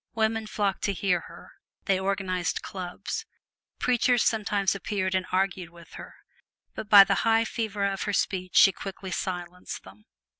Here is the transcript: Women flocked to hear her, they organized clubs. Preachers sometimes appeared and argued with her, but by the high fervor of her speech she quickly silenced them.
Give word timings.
Women 0.15 0.47
flocked 0.47 0.81
to 0.85 0.93
hear 0.93 1.19
her, 1.27 1.51
they 1.85 1.99
organized 1.99 2.63
clubs. 2.63 3.27
Preachers 3.77 4.23
sometimes 4.23 4.73
appeared 4.73 5.13
and 5.13 5.27
argued 5.31 5.69
with 5.69 5.93
her, 5.93 6.15
but 6.73 6.89
by 6.89 7.03
the 7.03 7.21
high 7.21 7.45
fervor 7.45 7.85
of 7.85 8.01
her 8.09 8.13
speech 8.13 8.55
she 8.55 8.71
quickly 8.71 9.11
silenced 9.11 9.83
them. 9.83 10.05